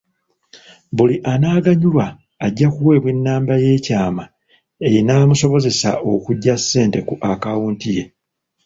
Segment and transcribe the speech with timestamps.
[0.95, 2.05] Buli anaaganyulwa
[2.45, 4.23] ajja kuweebwa ennamba y'ekyama
[4.97, 8.03] enaamusobozesa okuggya ssente ku akawunti ye